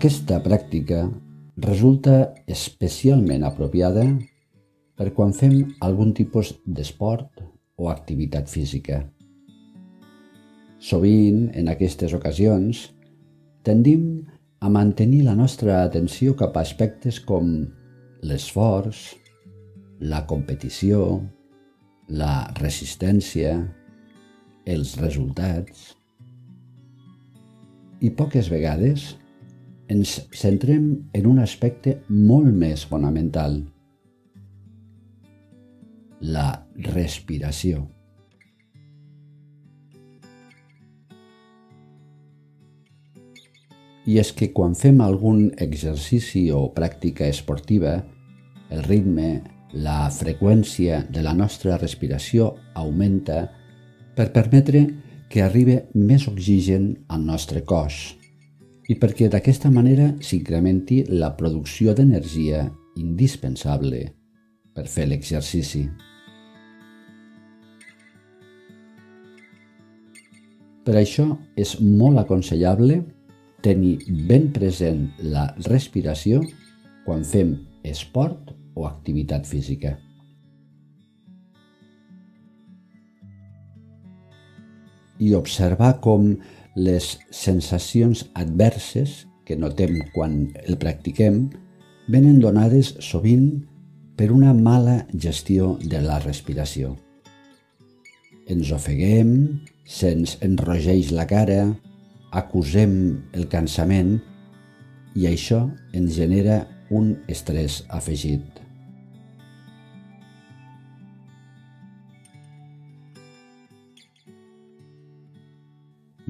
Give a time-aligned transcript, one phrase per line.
[0.00, 1.02] Aquesta pràctica
[1.60, 2.12] resulta
[2.48, 4.06] especialment apropiada
[4.96, 7.42] per quan fem algun tipus d'esport
[7.76, 9.02] o activitat física.
[10.80, 12.86] Sovint, en aquestes ocasions,
[13.60, 14.24] tendim
[14.64, 17.52] a mantenir la nostra atenció cap a aspectes com
[18.24, 19.04] l'esforç,
[20.00, 21.20] la competició,
[22.08, 23.58] la resistència,
[24.64, 25.90] els resultats.
[28.00, 29.10] I poques vegades
[29.90, 30.84] ens centrem
[31.18, 33.56] en un aspecte molt més fonamental,
[36.20, 36.50] la
[36.94, 37.88] respiració.
[44.06, 47.98] I és que quan fem algun exercici o pràctica esportiva,
[48.70, 49.40] el ritme,
[49.74, 53.42] la freqüència de la nostra respiració augmenta
[54.14, 54.86] per permetre
[55.30, 58.19] que arribi més oxigen al nostre cos
[58.90, 62.64] i perquè d'aquesta manera s'incrementi la producció d'energia
[62.98, 64.00] indispensable
[64.74, 65.84] per fer l'exercici.
[70.82, 72.98] Per això és molt aconsellable
[73.62, 76.40] tenir ben present la respiració
[77.04, 77.52] quan fem
[77.86, 79.98] esport o activitat física.
[85.20, 86.32] I observar com
[86.76, 91.48] les sensacions adverses que notem quan el practiquem
[92.10, 93.62] venen donades sovint
[94.18, 96.96] per una mala gestió de la respiració.
[98.50, 99.32] Ens ofeguem,
[99.86, 101.62] se'ns enrogeix la cara,
[102.30, 102.92] acusem
[103.34, 104.18] el cansament
[105.18, 105.64] i això
[105.96, 108.49] ens genera un estrès afegit.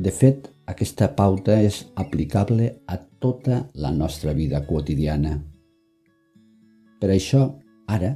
[0.00, 5.34] De fet, aquesta pauta és aplicable a tota la nostra vida quotidiana.
[7.00, 7.42] Per això,
[7.84, 8.14] ara,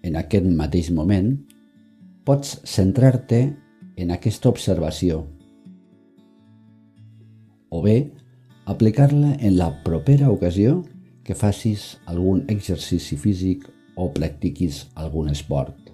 [0.00, 1.28] en aquest mateix moment,
[2.24, 3.42] pots centrar-te
[4.00, 5.26] en aquesta observació
[7.68, 7.98] o bé
[8.72, 10.80] aplicar-la en la propera ocasió
[11.24, 15.89] que facis algun exercici físic o practiquis algun esport.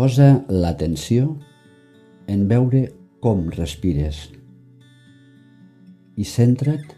[0.00, 1.34] Posa l'atenció
[2.32, 2.78] en veure
[3.20, 4.20] com respires
[6.16, 6.94] i centra't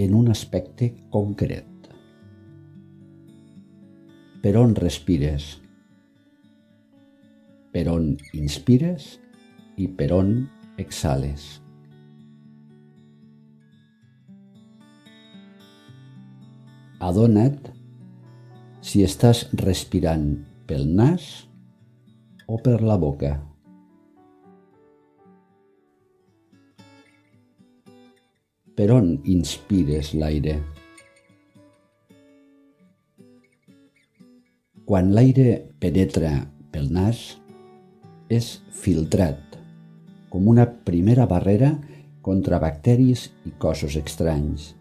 [0.00, 1.90] en un aspecte concret.
[4.40, 5.50] Per on respires?
[7.76, 8.08] Per on
[8.40, 9.10] inspires
[9.76, 10.32] i per on
[10.80, 11.44] exhales?
[17.04, 17.68] Adona't
[18.80, 20.28] si estàs respirant
[20.64, 21.30] pel nas
[22.50, 23.30] o per la boca.
[28.74, 30.56] Per on inspires l'aire?
[34.88, 36.32] Quan l'aire penetra
[36.74, 37.22] pel nas,
[38.26, 38.50] és
[38.82, 39.54] filtrat,
[40.34, 41.70] com una primera barrera
[42.26, 44.72] contra bacteris i cossos estranys.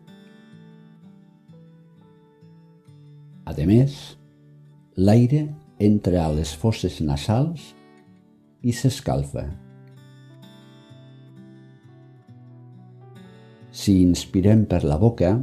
[3.46, 3.96] A més,
[4.97, 5.46] l'aire
[5.79, 7.72] entra a les fosses nasals
[8.62, 9.45] i s'escalfa.
[13.72, 15.38] Si inspirem per la boca,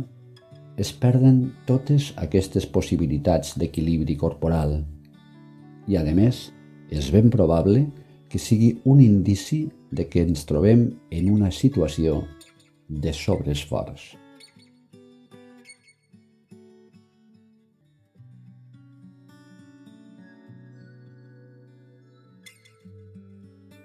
[0.76, 4.82] es perden totes aquestes possibilitats d'equilibri corporal
[5.88, 6.50] i, a més,
[6.92, 7.86] és ben probable
[8.28, 12.20] que sigui un indici de que ens trobem en una situació
[12.88, 14.25] de sobreesforç.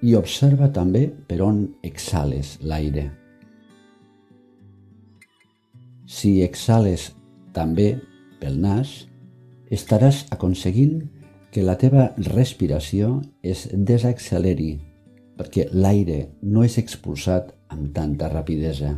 [0.01, 3.09] I observa també per on exhales l'aire.
[6.09, 7.11] Si exhales
[7.55, 7.93] també
[8.41, 8.93] pel nas,
[9.71, 11.01] estaràs aconseguint
[11.51, 14.73] que la teva respiració es desacceleri
[15.41, 18.91] perquè l'aire no és expulsat amb tanta rapidesa.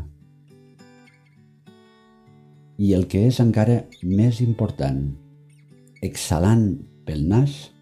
[2.84, 5.06] I el que és encara més important,
[6.04, 6.66] exhalant
[7.08, 7.73] pel nas,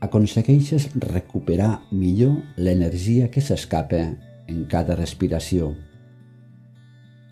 [0.00, 4.00] aconsegueixes recuperar millor l'energia que s'escapa
[4.50, 5.74] en cada respiració,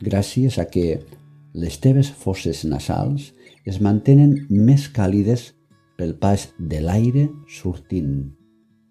[0.01, 1.01] gràcies a que
[1.55, 3.33] les teves fosses nasals
[3.67, 5.53] es mantenen més càlides
[5.99, 8.31] pel pas de l'aire sortint,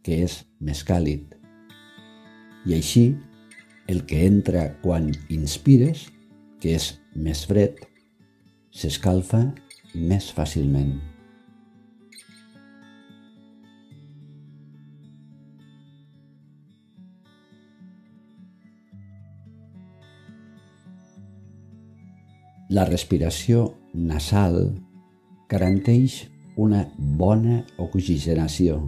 [0.03, 1.38] que és més càlid.
[2.68, 3.06] I així,
[3.88, 6.07] el que entra quan inspires,
[6.59, 7.79] que és més fred,
[8.75, 9.45] s'escalfa
[9.95, 10.97] més fàcilment.
[22.67, 23.61] La respiració
[23.95, 24.57] nasal
[25.47, 26.17] garanteix
[26.59, 26.81] una
[27.21, 28.81] bona oxigenació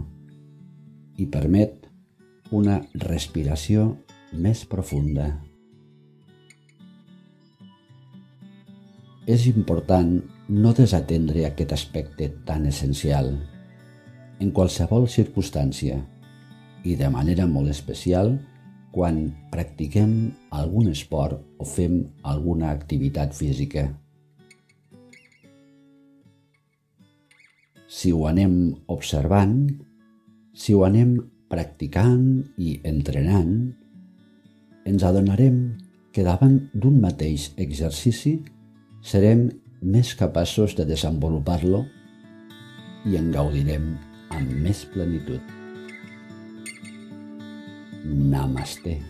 [1.16, 1.86] i permet
[2.52, 2.74] una
[3.06, 3.86] respiració
[4.36, 5.30] més profunda.
[9.24, 10.12] És important
[10.50, 13.32] no desatendre aquest aspecte tan essencial
[14.44, 15.96] en qualsevol circumstància
[16.84, 18.34] i de manera molt especial
[18.90, 23.86] quan practiquem algun esport o fem alguna activitat física.
[27.90, 28.54] Si ho anem
[28.86, 29.68] observant,
[30.54, 31.16] si ho anem
[31.50, 32.26] practicant
[32.58, 33.54] i entrenant,
[34.86, 35.62] ens adonarem
[36.14, 38.38] que davant d'un mateix exercici
[39.02, 39.48] serem
[39.82, 41.84] més capaços de desenvolupar-lo
[43.10, 43.94] i en gaudirem
[44.36, 45.59] amb més plenitud.
[48.04, 49.02] Namaste.